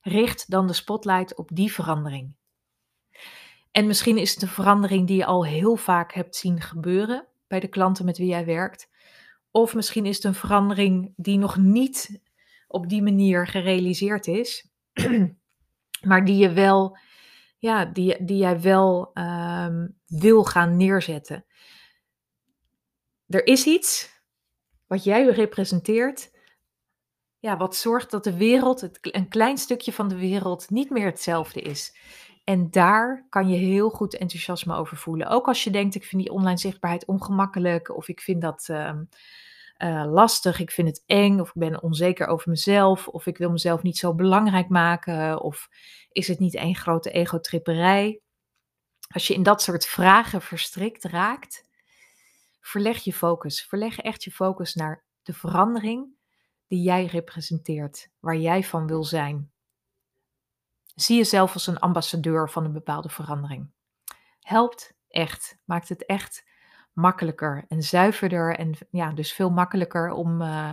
richt 0.00 0.50
dan 0.50 0.66
de 0.66 0.72
spotlight 0.72 1.36
op 1.36 1.48
die 1.52 1.72
verandering. 1.72 2.34
En 3.70 3.86
misschien 3.86 4.18
is 4.18 4.32
het 4.34 4.42
een 4.42 4.48
verandering 4.48 5.06
die 5.06 5.16
je 5.16 5.24
al 5.24 5.44
heel 5.44 5.76
vaak 5.76 6.12
hebt 6.12 6.36
zien 6.36 6.60
gebeuren 6.60 7.26
bij 7.46 7.60
de 7.60 7.68
klanten 7.68 8.04
met 8.04 8.18
wie 8.18 8.26
jij 8.26 8.44
werkt. 8.44 8.90
Of 9.50 9.74
misschien 9.74 10.06
is 10.06 10.16
het 10.16 10.24
een 10.24 10.34
verandering 10.34 11.12
die 11.16 11.38
nog 11.38 11.56
niet 11.56 12.22
op 12.68 12.88
die 12.88 13.02
manier 13.02 13.46
gerealiseerd 13.46 14.26
is, 14.26 14.70
maar 16.08 16.24
die 16.24 16.36
je 16.36 16.52
wel, 16.52 16.98
ja, 17.58 17.84
die, 17.84 18.24
die 18.24 18.36
jij 18.36 18.60
wel 18.60 19.10
um, 19.14 19.98
wil 20.06 20.44
gaan 20.44 20.76
neerzetten. 20.76 21.44
Er 23.34 23.46
is 23.46 23.66
iets 23.66 24.20
wat 24.86 25.04
jij 25.04 25.24
representeert, 25.24 26.30
ja, 27.38 27.56
wat 27.56 27.76
zorgt 27.76 28.10
dat 28.10 28.24
de 28.24 28.36
wereld, 28.36 28.80
het, 28.80 28.98
een 29.00 29.28
klein 29.28 29.58
stukje 29.58 29.92
van 29.92 30.08
de 30.08 30.16
wereld, 30.18 30.70
niet 30.70 30.90
meer 30.90 31.06
hetzelfde 31.06 31.60
is. 31.60 31.96
En 32.44 32.70
daar 32.70 33.26
kan 33.28 33.48
je 33.48 33.56
heel 33.56 33.90
goed 33.90 34.16
enthousiasme 34.16 34.76
over 34.76 34.96
voelen. 34.96 35.28
Ook 35.28 35.46
als 35.46 35.64
je 35.64 35.70
denkt, 35.70 35.94
ik 35.94 36.04
vind 36.04 36.22
die 36.22 36.32
online 36.32 36.58
zichtbaarheid 36.58 37.06
ongemakkelijk, 37.06 37.96
of 37.96 38.08
ik 38.08 38.20
vind 38.20 38.42
dat 38.42 38.68
uh, 38.70 38.92
uh, 39.78 40.04
lastig, 40.06 40.60
ik 40.60 40.70
vind 40.70 40.88
het 40.88 41.02
eng, 41.06 41.40
of 41.40 41.48
ik 41.48 41.60
ben 41.60 41.82
onzeker 41.82 42.26
over 42.26 42.50
mezelf, 42.50 43.08
of 43.08 43.26
ik 43.26 43.38
wil 43.38 43.50
mezelf 43.50 43.82
niet 43.82 43.98
zo 43.98 44.14
belangrijk 44.14 44.68
maken, 44.68 45.40
of 45.40 45.68
is 46.08 46.28
het 46.28 46.38
niet 46.38 46.54
één 46.54 46.76
grote 46.76 47.10
egotripperij? 47.10 48.20
Als 49.08 49.26
je 49.26 49.34
in 49.34 49.42
dat 49.42 49.62
soort 49.62 49.86
vragen 49.86 50.42
verstrikt 50.42 51.04
raakt, 51.04 51.63
verleg 52.64 52.98
je 52.98 53.12
focus. 53.12 53.62
Verleg 53.62 53.98
echt 53.98 54.24
je 54.24 54.30
focus 54.30 54.74
naar 54.74 55.04
de 55.22 55.32
verandering 55.32 56.06
die 56.66 56.82
jij 56.82 57.06
representeert, 57.06 58.10
waar 58.20 58.36
jij 58.36 58.64
van 58.64 58.86
wil 58.86 59.04
zijn. 59.04 59.52
Zie 60.94 61.16
jezelf 61.16 61.52
als 61.52 61.66
een 61.66 61.78
ambassadeur 61.78 62.50
van 62.50 62.64
een 62.64 62.72
bepaalde 62.72 63.08
verandering. 63.08 63.70
Helpt 64.40 64.94
echt, 65.08 65.58
maakt 65.64 65.88
het 65.88 66.06
echt 66.06 66.44
makkelijker 66.92 67.64
en 67.68 67.82
zuiverder 67.82 68.56
en 68.56 68.74
ja, 68.90 69.12
dus 69.12 69.32
veel 69.32 69.50
makkelijker 69.50 70.10
om, 70.10 70.42
uh, 70.42 70.70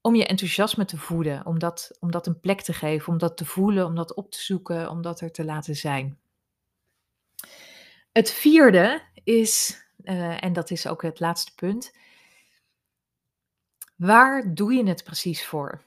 om 0.00 0.14
je 0.14 0.26
enthousiasme 0.26 0.84
te 0.84 0.98
voeden, 0.98 1.46
om 1.46 1.58
dat, 1.58 1.96
om 2.00 2.10
dat 2.10 2.26
een 2.26 2.40
plek 2.40 2.60
te 2.60 2.72
geven, 2.72 3.12
om 3.12 3.18
dat 3.18 3.36
te 3.36 3.44
voelen, 3.44 3.86
om 3.86 3.94
dat 3.94 4.14
op 4.14 4.30
te 4.30 4.42
zoeken, 4.42 4.90
om 4.90 5.02
dat 5.02 5.20
er 5.20 5.32
te 5.32 5.44
laten 5.44 5.76
zijn. 5.76 6.18
Het 8.12 8.30
vierde 8.30 9.02
is, 9.24 9.82
uh, 10.04 10.44
en 10.44 10.52
dat 10.52 10.70
is 10.70 10.86
ook 10.86 11.02
het 11.02 11.20
laatste 11.20 11.54
punt, 11.54 11.96
waar 13.96 14.54
doe 14.54 14.72
je 14.72 14.84
het 14.84 15.04
precies 15.04 15.46
voor? 15.46 15.82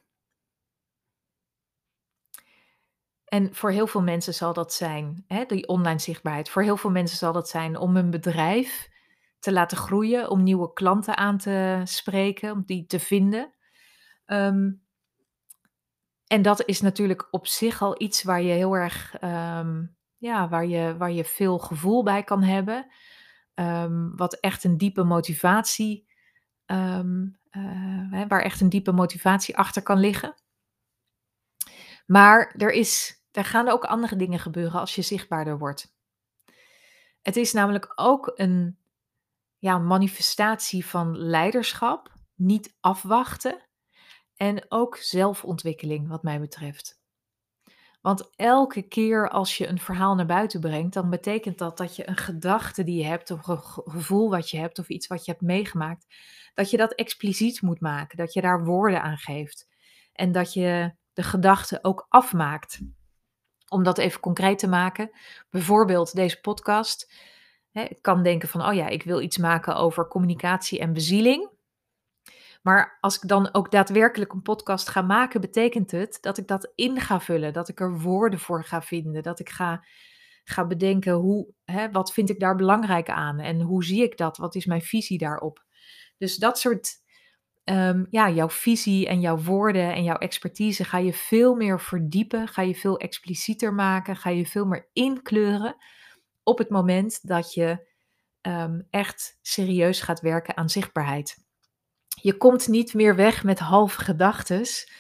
En 3.26 3.56
voor 3.56 3.72
heel 3.72 3.88
veel 3.88 4.02
mensen 4.02 4.34
zal 4.34 4.54
dat 4.54 4.74
zijn, 4.74 5.24
hè, 5.28 5.46
die 5.46 5.68
online 5.68 6.00
zichtbaarheid. 6.00 6.50
Voor 6.50 6.62
heel 6.62 6.78
veel 6.78 6.92
mensen 6.92 7.18
zal 7.18 7.34
dat 7.34 7.50
zijn 7.50 7.78
om 7.78 7.96
hun 7.96 8.10
bedrijf 8.10 8.90
te 9.40 9.52
laten 9.52 9.78
groeien, 9.78 10.30
om 10.30 10.44
nieuwe 10.44 10.74
klanten 10.74 11.18
aan 11.18 11.38
te 11.38 11.82
spreken, 11.84 12.52
om 12.52 12.64
die 12.66 12.86
te 12.86 13.00
vinden. 13.00 13.54
Um, 14.26 14.84
en 16.28 16.42
dat 16.42 16.66
is 16.66 16.82
natuurlijk 16.82 17.28
op 17.32 17.48
zich 17.48 17.82
al 17.82 18.02
iets 18.02 18.24
waar 18.24 18.42
je 18.42 18.54
heel 18.54 18.74
erg, 18.74 19.22
um, 19.22 19.96
ja, 20.18 20.50
waar 20.50 20.66
je, 20.66 20.98
waar 20.98 21.12
je 21.12 21.26
veel 21.26 21.60
gevoel 21.60 22.04
bij 22.04 22.24
kan 22.24 22.44
hebben. 22.44 22.92
Um, 23.56 24.16
wat 24.16 24.40
echt 24.40 24.64
een 24.64 24.78
diepe 24.78 25.04
motivatie, 25.04 26.08
uh, 26.66 27.00
hè, 28.10 28.28
waar 28.28 28.42
echt 28.42 28.62
een 28.62 28.70
diepe 28.70 28.92
motivatie 28.92 29.58
achter 29.58 29.82
kan 29.82 30.00
liggen. 30.00 30.36
Maar 32.06 32.54
er, 32.58 32.72
is, 32.72 33.24
er 33.32 33.46
gaan 33.46 33.68
ook 33.68 33.84
andere 33.84 34.16
dingen 34.16 34.40
gebeuren 34.40 34.80
als 34.80 34.96
je 34.96 35.02
zichtbaarder 35.02 35.58
wordt. 35.58 35.94
Het 37.22 37.36
is 37.36 37.54
namelijk 37.54 37.92
ook 37.96 38.32
een 38.36 38.78
ja, 39.58 39.78
manifestatie 39.78 40.86
van 40.86 41.18
leiderschap, 41.18 42.14
niet 42.34 42.76
afwachten 42.80 43.68
en 44.36 44.66
ook 44.70 44.98
zelfontwikkeling 44.98 46.08
wat 46.08 46.24
mij 46.24 46.40
betreft. 46.40 47.04
Want 48.06 48.30
elke 48.36 48.82
keer 48.82 49.30
als 49.30 49.58
je 49.58 49.68
een 49.68 49.80
verhaal 49.80 50.16
naar 50.16 50.26
buiten 50.26 50.60
brengt, 50.60 50.94
dan 50.94 51.10
betekent 51.10 51.58
dat 51.58 51.78
dat 51.78 51.96
je 51.96 52.10
een 52.10 52.18
gedachte 52.18 52.84
die 52.84 52.98
je 52.98 53.06
hebt, 53.06 53.32
of 53.32 53.48
een 53.48 53.58
gevoel 53.64 54.30
wat 54.30 54.50
je 54.50 54.58
hebt, 54.58 54.80
of 54.80 54.90
iets 54.90 55.08
wat 55.08 55.26
je 55.26 55.32
hebt 55.32 55.44
meegemaakt, 55.44 56.06
dat 56.54 56.70
je 56.70 56.78
dat 56.78 56.94
expliciet 56.94 57.62
moet 57.62 57.80
maken, 57.80 58.18
dat 58.18 58.34
je 58.34 58.42
daar 58.42 58.64
woorden 58.66 59.02
aan 59.02 59.18
geeft. 59.18 59.68
En 60.14 60.32
dat 60.32 60.54
je 60.54 60.96
de 61.14 61.24
gedachte 61.24 61.80
ook 61.82 62.06
afmaakt. 62.10 62.82
Om 63.68 63.84
dat 63.84 63.98
even 63.98 64.20
concreet 64.20 64.60
te 64.60 64.68
maken, 64.68 65.10
bijvoorbeeld 65.50 66.16
deze 66.16 66.42
podcast. 66.42 67.14
ik 67.72 68.02
kan 68.02 68.24
denken 68.24 68.50
van, 68.50 68.66
oh 68.66 68.74
ja, 68.74 68.88
ik 68.88 69.04
wil 69.04 69.22
iets 69.22 69.38
maken 69.38 69.76
over 69.76 70.08
communicatie 70.08 70.80
en 70.80 70.94
bezieling. 70.94 71.55
Maar 72.66 72.98
als 73.02 73.16
ik 73.16 73.28
dan 73.28 73.54
ook 73.54 73.72
daadwerkelijk 73.72 74.34
een 74.34 74.42
podcast 74.42 74.90
ga 74.90 75.02
maken, 75.02 75.42
betekent 75.42 75.92
het 75.92 76.18
dat 76.22 76.38
ik 76.38 76.48
dat 76.48 76.72
in 76.76 77.00
ga 77.00 77.20
vullen, 77.20 77.54
dat 77.54 77.70
ik 77.70 77.80
er 77.80 78.00
woorden 78.00 78.40
voor 78.40 78.64
ga 78.64 78.82
vinden, 78.82 79.24
dat 79.24 79.40
ik 79.40 79.50
ga, 79.50 79.86
ga 80.44 80.68
bedenken 80.68 81.14
hoe, 81.14 81.48
hè, 81.66 81.92
wat 81.92 82.14
vind 82.14 82.30
ik 82.30 82.40
daar 82.40 82.56
belangrijk 82.56 83.10
aan 83.10 83.40
en 83.40 83.62
hoe 83.62 83.84
zie 83.84 84.04
ik 84.04 84.18
dat, 84.18 84.38
wat 84.38 84.56
is 84.56 84.66
mijn 84.66 84.82
visie 84.82 85.18
daarop. 85.18 85.64
Dus 86.18 86.36
dat 86.36 86.60
soort 86.60 86.92
um, 87.64 88.08
ja, 88.10 88.30
jouw 88.30 88.50
visie 88.50 89.08
en 89.08 89.20
jouw 89.20 89.38
woorden 89.38 89.94
en 89.94 90.04
jouw 90.04 90.18
expertise 90.18 90.84
ga 90.84 90.98
je 90.98 91.14
veel 91.14 91.56
meer 91.56 91.80
verdiepen, 91.80 92.48
ga 92.48 92.62
je 92.62 92.76
veel 92.76 92.98
explicieter 92.98 93.74
maken, 93.74 94.16
ga 94.16 94.30
je 94.30 94.46
veel 94.46 94.66
meer 94.66 94.90
inkleuren 94.94 95.76
op 96.44 96.58
het 96.58 96.70
moment 96.70 97.28
dat 97.28 97.54
je 97.54 97.88
um, 98.42 98.88
echt 98.90 99.38
serieus 99.42 100.02
gaat 100.02 100.22
werken 100.22 100.58
aan 100.58 100.70
zichtbaarheid. 100.70 101.45
Je 102.26 102.38
komt 102.38 102.68
niet 102.68 102.94
meer 102.94 103.16
weg 103.16 103.44
met 103.44 103.60
halve 103.60 104.00
gedachtes 104.04 104.92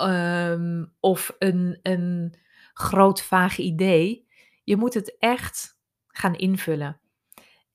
um, 0.00 0.92
of 1.00 1.34
een, 1.38 1.78
een 1.82 2.34
groot 2.72 3.22
vaag 3.22 3.58
idee. 3.58 4.26
Je 4.64 4.76
moet 4.76 4.94
het 4.94 5.16
echt 5.18 5.78
gaan 6.06 6.34
invullen. 6.34 7.00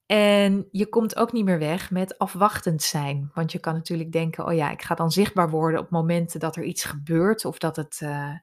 En 0.05 0.67
je 0.71 0.89
komt 0.89 1.15
ook 1.15 1.31
niet 1.31 1.45
meer 1.45 1.59
weg 1.59 1.91
met 1.91 2.17
afwachtend 2.17 2.83
zijn. 2.83 3.31
Want 3.33 3.51
je 3.51 3.59
kan 3.59 3.73
natuurlijk 3.73 4.11
denken: 4.11 4.45
oh 4.45 4.53
ja, 4.53 4.71
ik 4.71 4.81
ga 4.81 4.95
dan 4.95 5.11
zichtbaar 5.11 5.49
worden 5.49 5.79
op 5.79 5.89
momenten 5.89 6.39
dat 6.39 6.55
er 6.55 6.63
iets 6.63 6.83
gebeurt 6.83 7.45
of 7.45 7.57
dat, 7.57 7.75
het, 7.75 7.99
uh, 8.03 8.33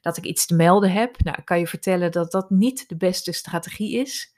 dat 0.00 0.16
ik 0.16 0.24
iets 0.24 0.46
te 0.46 0.54
melden 0.54 0.92
heb. 0.92 1.22
Nou, 1.22 1.36
ik 1.38 1.44
kan 1.44 1.58
je 1.58 1.66
vertellen 1.66 2.12
dat 2.12 2.32
dat 2.32 2.50
niet 2.50 2.88
de 2.88 2.96
beste 2.96 3.32
strategie 3.32 3.98
is. 3.98 4.34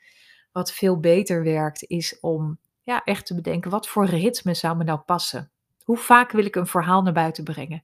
Wat 0.53 0.73
veel 0.73 1.01
beter 1.01 1.43
werkt, 1.43 1.83
is 1.83 2.21
om 2.21 2.59
ja, 2.85 3.05
echt 3.05 3.27
te 3.27 3.35
bedenken: 3.35 3.71
wat 3.71 3.89
voor 3.89 4.07
ritme 4.07 4.55
zou 4.55 4.77
me 4.77 4.85
nou 4.85 4.99
passen? 4.99 5.53
Hoe 5.85 5.97
vaak 5.97 6.33
wil 6.33 6.45
ik 6.45 6.57
een 6.57 6.67
verhaal 6.67 7.03
naar 7.03 7.13
buiten 7.13 7.45
brengen? 7.45 7.83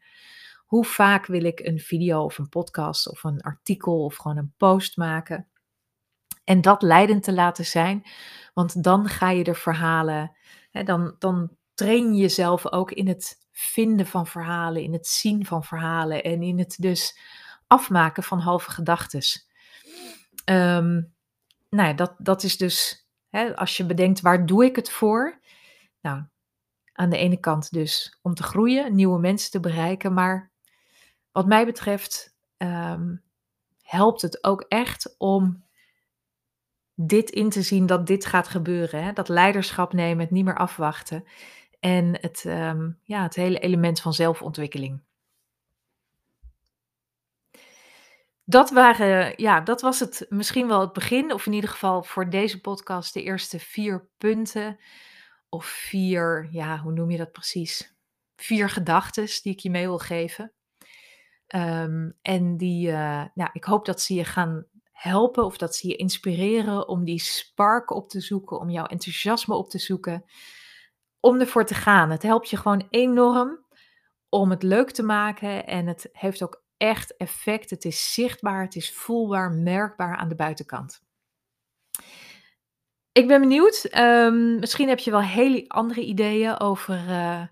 Hoe 0.66 0.84
vaak 0.84 1.26
wil 1.26 1.44
ik 1.44 1.60
een 1.60 1.78
video 1.78 2.24
of 2.24 2.38
een 2.38 2.48
podcast 2.48 3.10
of 3.10 3.24
een 3.24 3.40
artikel 3.40 4.04
of 4.04 4.16
gewoon 4.16 4.36
een 4.36 4.54
post 4.56 4.96
maken? 4.96 5.48
En 6.44 6.60
dat 6.60 6.82
leidend 6.82 7.22
te 7.22 7.32
laten 7.32 7.64
zijn, 7.64 8.02
want 8.54 8.82
dan 8.82 9.08
ga 9.08 9.30
je 9.30 9.44
de 9.44 9.54
verhalen, 9.54 10.36
hè, 10.70 10.82
dan, 10.82 11.16
dan 11.18 11.56
train 11.74 12.14
je 12.14 12.20
jezelf 12.20 12.72
ook 12.72 12.92
in 12.92 13.08
het 13.08 13.38
vinden 13.52 14.06
van 14.06 14.26
verhalen, 14.26 14.82
in 14.82 14.92
het 14.92 15.06
zien 15.06 15.46
van 15.46 15.64
verhalen 15.64 16.22
en 16.24 16.42
in 16.42 16.58
het 16.58 16.76
dus 16.78 17.18
afmaken 17.66 18.22
van 18.22 18.38
halve 18.38 18.70
gedachten. 18.70 19.22
Um, 20.44 21.14
nou 21.70 21.88
ja, 21.88 21.92
dat, 21.92 22.14
dat 22.18 22.42
is 22.42 22.56
dus, 22.56 22.99
als 23.54 23.76
je 23.76 23.86
bedenkt 23.86 24.20
waar 24.20 24.46
doe 24.46 24.64
ik 24.64 24.76
het 24.76 24.90
voor? 24.90 25.40
Nou, 26.00 26.22
aan 26.92 27.10
de 27.10 27.16
ene 27.16 27.40
kant 27.40 27.72
dus 27.72 28.18
om 28.22 28.34
te 28.34 28.42
groeien, 28.42 28.94
nieuwe 28.94 29.18
mensen 29.18 29.50
te 29.50 29.60
bereiken, 29.60 30.14
maar 30.14 30.50
wat 31.32 31.46
mij 31.46 31.64
betreft 31.64 32.36
um, 32.56 33.22
helpt 33.82 34.22
het 34.22 34.44
ook 34.44 34.64
echt 34.68 35.14
om 35.18 35.64
dit 36.94 37.30
in 37.30 37.50
te 37.50 37.62
zien 37.62 37.86
dat 37.86 38.06
dit 38.06 38.26
gaat 38.26 38.48
gebeuren. 38.48 39.04
Hè? 39.04 39.12
Dat 39.12 39.28
leiderschap 39.28 39.92
nemen, 39.92 40.24
het 40.24 40.30
niet 40.30 40.44
meer 40.44 40.56
afwachten. 40.56 41.24
En 41.80 42.20
het, 42.20 42.44
um, 42.46 42.98
ja, 43.02 43.22
het 43.22 43.34
hele 43.34 43.58
element 43.58 44.00
van 44.00 44.12
zelfontwikkeling. 44.12 45.02
Dat, 48.50 48.70
waren, 48.70 49.32
ja, 49.36 49.60
dat 49.60 49.80
was 49.80 50.00
het 50.00 50.26
misschien 50.28 50.68
wel 50.68 50.80
het 50.80 50.92
begin, 50.92 51.32
of 51.32 51.46
in 51.46 51.52
ieder 51.52 51.70
geval 51.70 52.02
voor 52.02 52.30
deze 52.30 52.60
podcast 52.60 53.14
de 53.14 53.22
eerste 53.22 53.58
vier 53.58 54.08
punten. 54.18 54.78
Of 55.48 55.66
vier, 55.66 56.48
ja, 56.50 56.78
hoe 56.78 56.92
noem 56.92 57.10
je 57.10 57.16
dat 57.16 57.32
precies? 57.32 57.96
Vier 58.36 58.68
gedachten 58.68 59.26
die 59.42 59.52
ik 59.52 59.58
je 59.58 59.70
mee 59.70 59.86
wil 59.86 59.98
geven. 59.98 60.52
Um, 61.54 62.18
en 62.22 62.56
die, 62.56 62.88
uh, 62.88 63.24
nou, 63.34 63.50
ik 63.52 63.64
hoop 63.64 63.84
dat 63.84 64.00
ze 64.00 64.14
je 64.14 64.24
gaan 64.24 64.66
helpen 64.92 65.44
of 65.44 65.56
dat 65.56 65.76
ze 65.76 65.88
je 65.88 65.96
inspireren 65.96 66.88
om 66.88 67.04
die 67.04 67.20
spark 67.20 67.90
op 67.90 68.08
te 68.08 68.20
zoeken, 68.20 68.58
om 68.58 68.70
jouw 68.70 68.86
enthousiasme 68.86 69.54
op 69.54 69.70
te 69.70 69.78
zoeken, 69.78 70.24
om 71.20 71.40
ervoor 71.40 71.64
te 71.64 71.74
gaan. 71.74 72.10
Het 72.10 72.22
helpt 72.22 72.50
je 72.50 72.56
gewoon 72.56 72.86
enorm 72.90 73.66
om 74.28 74.50
het 74.50 74.62
leuk 74.62 74.90
te 74.90 75.02
maken 75.02 75.66
en 75.66 75.86
het 75.86 76.08
heeft 76.12 76.42
ook 76.42 76.59
echt 76.80 77.16
effect. 77.16 77.70
Het 77.70 77.84
is 77.84 78.14
zichtbaar, 78.14 78.62
het 78.62 78.76
is 78.76 78.92
voelbaar, 78.92 79.52
merkbaar 79.52 80.16
aan 80.16 80.28
de 80.28 80.34
buitenkant. 80.34 81.02
Ik 83.12 83.26
ben 83.26 83.40
benieuwd. 83.40 83.88
Um, 83.98 84.58
misschien 84.58 84.88
heb 84.88 84.98
je 84.98 85.10
wel 85.10 85.22
hele 85.22 85.64
andere 85.68 86.04
ideeën 86.04 86.60
over 86.60 87.08
uh, 87.08 87.42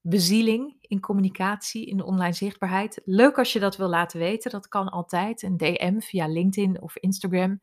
bezieling 0.00 0.76
in 0.80 1.00
communicatie, 1.00 1.86
in 1.86 1.96
de 1.96 2.04
online 2.04 2.32
zichtbaarheid. 2.32 3.00
Leuk 3.04 3.38
als 3.38 3.52
je 3.52 3.60
dat 3.60 3.76
wil 3.76 3.88
laten 3.88 4.18
weten. 4.18 4.50
Dat 4.50 4.68
kan 4.68 4.88
altijd. 4.88 5.42
Een 5.42 5.56
DM 5.56 6.00
via 6.00 6.26
LinkedIn 6.26 6.80
of 6.80 6.96
Instagram. 6.96 7.60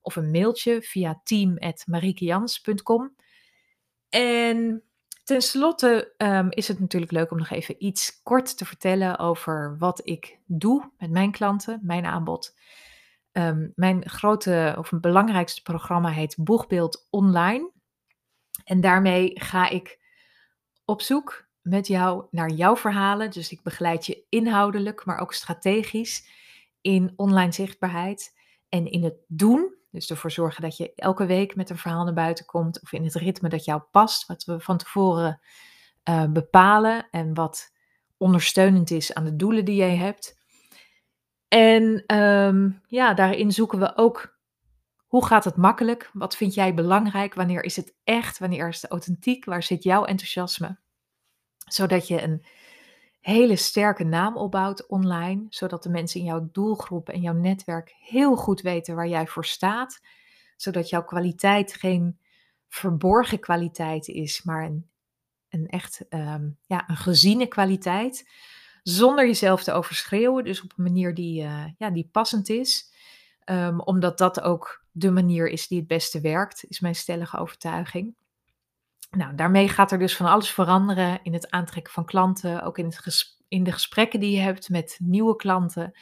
Of 0.00 0.16
een 0.16 0.30
mailtje 0.30 0.82
via 0.82 1.20
team.mariekejans.com. 1.24 3.14
En 4.08 4.89
tenslotte 5.30 6.14
um, 6.16 6.46
is 6.50 6.68
het 6.68 6.80
natuurlijk 6.80 7.12
leuk 7.12 7.30
om 7.30 7.38
nog 7.38 7.50
even 7.50 7.74
iets 7.78 8.20
kort 8.22 8.56
te 8.56 8.64
vertellen 8.64 9.18
over 9.18 9.76
wat 9.78 10.00
ik 10.04 10.38
doe 10.46 10.90
met 10.98 11.10
mijn 11.10 11.30
klanten, 11.30 11.80
mijn 11.82 12.04
aanbod. 12.04 12.56
Um, 13.32 13.72
mijn 13.74 14.08
grote 14.08 14.74
of 14.78 14.90
mijn 14.90 15.02
belangrijkste 15.02 15.62
programma 15.62 16.08
heet 16.08 16.36
Boegbeeld 16.38 17.06
Online. 17.10 17.70
En 18.64 18.80
daarmee 18.80 19.30
ga 19.34 19.68
ik 19.68 19.98
op 20.84 21.02
zoek 21.02 21.48
met 21.62 21.86
jou 21.86 22.26
naar 22.30 22.50
jouw 22.50 22.76
verhalen. 22.76 23.30
Dus 23.30 23.50
ik 23.50 23.62
begeleid 23.62 24.06
je 24.06 24.24
inhoudelijk, 24.28 25.04
maar 25.04 25.18
ook 25.18 25.34
strategisch 25.34 26.28
in 26.80 27.12
online 27.16 27.52
zichtbaarheid 27.52 28.36
en 28.68 28.90
in 28.90 29.04
het 29.04 29.16
doen. 29.26 29.74
Dus 29.90 30.10
ervoor 30.10 30.30
zorgen 30.30 30.62
dat 30.62 30.76
je 30.76 30.94
elke 30.94 31.26
week 31.26 31.56
met 31.56 31.70
een 31.70 31.78
verhaal 31.78 32.04
naar 32.04 32.14
buiten 32.14 32.44
komt 32.44 32.82
of 32.82 32.92
in 32.92 33.04
het 33.04 33.14
ritme 33.14 33.48
dat 33.48 33.64
jou 33.64 33.82
past, 33.90 34.26
wat 34.26 34.44
we 34.44 34.60
van 34.60 34.78
tevoren 34.78 35.40
uh, 36.08 36.24
bepalen 36.24 37.08
en 37.10 37.34
wat 37.34 37.72
ondersteunend 38.16 38.90
is 38.90 39.14
aan 39.14 39.24
de 39.24 39.36
doelen 39.36 39.64
die 39.64 39.76
jij 39.76 39.96
hebt. 39.96 40.38
En 41.48 42.14
um, 42.16 42.82
ja, 42.86 43.14
daarin 43.14 43.52
zoeken 43.52 43.78
we 43.78 43.96
ook 43.96 44.38
hoe 45.10 45.26
gaat 45.26 45.44
het 45.44 45.56
makkelijk? 45.56 46.10
Wat 46.12 46.36
vind 46.36 46.54
jij 46.54 46.74
belangrijk? 46.74 47.34
Wanneer 47.34 47.64
is 47.64 47.76
het 47.76 47.94
echt? 48.04 48.38
Wanneer 48.38 48.68
is 48.68 48.82
het 48.82 48.90
authentiek? 48.90 49.44
Waar 49.44 49.62
zit 49.62 49.82
jouw 49.82 50.04
enthousiasme? 50.04 50.78
Zodat 51.66 52.08
je 52.08 52.22
een 52.22 52.44
hele 53.20 53.56
sterke 53.56 54.04
naam 54.04 54.36
opbouwt 54.36 54.86
online, 54.86 55.46
zodat 55.48 55.82
de 55.82 55.90
mensen 55.90 56.20
in 56.20 56.26
jouw 56.26 56.48
doelgroep 56.52 57.08
en 57.08 57.20
jouw 57.20 57.34
netwerk 57.34 57.94
heel 58.00 58.36
goed 58.36 58.60
weten 58.60 58.94
waar 58.94 59.08
jij 59.08 59.26
voor 59.26 59.44
staat, 59.44 60.00
zodat 60.56 60.88
jouw 60.88 61.04
kwaliteit 61.04 61.74
geen 61.74 62.18
verborgen 62.68 63.40
kwaliteit 63.40 64.08
is, 64.08 64.42
maar 64.42 64.64
een, 64.64 64.90
een 65.48 65.68
echt 65.68 66.04
um, 66.08 66.58
ja, 66.66 66.88
een 66.88 66.96
geziene 66.96 67.46
kwaliteit, 67.46 68.28
zonder 68.82 69.26
jezelf 69.26 69.62
te 69.62 69.72
overschreeuwen, 69.72 70.44
dus 70.44 70.62
op 70.62 70.72
een 70.76 70.84
manier 70.84 71.14
die, 71.14 71.42
uh, 71.42 71.64
ja, 71.78 71.90
die 71.90 72.08
passend 72.12 72.48
is, 72.48 72.92
um, 73.44 73.80
omdat 73.80 74.18
dat 74.18 74.40
ook 74.40 74.84
de 74.90 75.10
manier 75.10 75.48
is 75.48 75.68
die 75.68 75.78
het 75.78 75.86
beste 75.86 76.20
werkt, 76.20 76.64
is 76.68 76.80
mijn 76.80 76.94
stellige 76.94 77.38
overtuiging. 77.38 78.14
Nou, 79.10 79.34
daarmee 79.34 79.68
gaat 79.68 79.92
er 79.92 79.98
dus 79.98 80.16
van 80.16 80.26
alles 80.26 80.50
veranderen 80.50 81.20
in 81.22 81.32
het 81.32 81.50
aantrekken 81.50 81.92
van 81.92 82.04
klanten, 82.04 82.62
ook 82.62 82.78
in, 82.78 82.84
het 82.84 83.38
in 83.48 83.64
de 83.64 83.72
gesprekken 83.72 84.20
die 84.20 84.30
je 84.30 84.40
hebt 84.40 84.68
met 84.68 84.98
nieuwe 85.02 85.36
klanten, 85.36 85.98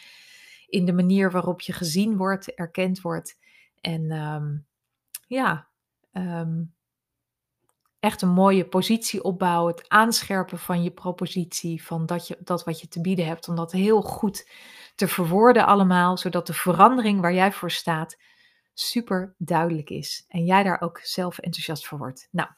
in 0.67 0.85
de 0.85 0.93
manier 0.93 1.31
waarop 1.31 1.61
je 1.61 1.73
gezien 1.73 2.17
wordt, 2.17 2.55
erkend 2.55 3.01
wordt. 3.01 3.39
En 3.81 4.11
um, 4.11 4.67
ja, 5.27 5.69
um, 6.13 6.75
echt 8.01 8.23
een 8.23 8.29
mooie 8.29 8.69
positie 8.69 9.23
opbouwen, 9.23 9.75
het 9.75 9.89
aanscherpen 9.89 10.59
van 10.59 10.83
je 10.83 10.91
propositie, 10.91 11.85
van 11.85 12.07
dat, 12.07 12.27
je, 12.27 12.39
dat 12.41 12.65
wat 12.65 12.81
je 12.81 12.89
te 12.89 13.01
bieden 13.01 13.27
hebt, 13.27 13.49
om 13.49 13.57
dat 13.57 13.73
heel 13.73 14.03
goed 14.03 14.51
te 14.95 15.09
verwoorden 15.09 15.67
allemaal, 15.67 16.17
zodat 16.17 16.47
de 16.47 16.55
verandering 16.55 17.21
waar 17.21 17.35
jij 17.35 17.53
voor 17.53 17.71
staat 17.71 18.17
super 18.75 19.35
duidelijk 19.39 19.91
is 19.91 20.25
en 20.29 20.45
jij 20.45 20.63
daar 20.63 20.81
ook 20.81 20.99
zelf 21.03 21.39
enthousiast 21.39 21.87
voor 21.87 21.99
wordt. 21.99 22.29
Nou, 22.31 22.49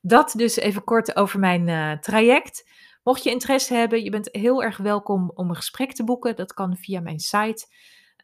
dat 0.00 0.34
dus 0.36 0.56
even 0.56 0.84
kort 0.84 1.16
over 1.16 1.38
mijn 1.38 1.68
uh, 1.68 1.92
traject. 1.92 2.70
Mocht 3.02 3.22
je 3.22 3.30
interesse 3.30 3.74
hebben, 3.74 4.02
je 4.02 4.10
bent 4.10 4.28
heel 4.32 4.62
erg 4.62 4.76
welkom 4.76 5.30
om 5.34 5.48
een 5.48 5.56
gesprek 5.56 5.92
te 5.92 6.04
boeken. 6.04 6.36
Dat 6.36 6.52
kan 6.52 6.76
via 6.76 7.00
mijn 7.00 7.20
site. 7.20 7.66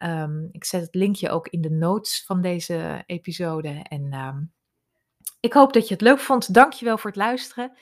Um, 0.03 0.49
ik 0.51 0.65
zet 0.65 0.81
het 0.81 0.95
linkje 0.95 1.29
ook 1.29 1.47
in 1.47 1.61
de 1.61 1.71
notes 1.71 2.23
van 2.25 2.41
deze 2.41 3.03
episode. 3.05 3.85
En 3.89 4.13
um, 4.13 4.53
ik 5.39 5.53
hoop 5.53 5.73
dat 5.73 5.87
je 5.87 5.93
het 5.93 6.03
leuk 6.03 6.19
vond. 6.19 6.53
Dankjewel 6.53 6.97
voor 6.97 7.09
het 7.09 7.19
luisteren. 7.19 7.77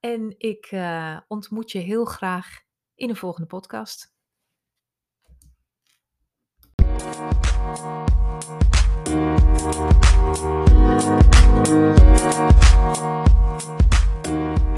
En 0.00 0.34
ik 0.38 0.70
uh, 0.70 1.18
ontmoet 1.28 1.72
je 1.72 1.78
heel 1.78 2.04
graag 2.04 2.60
in 2.94 3.08
een 3.08 3.16
volgende 3.16 3.46
podcast. 3.46 4.12
Thank 10.24 10.38
you. 14.58 14.73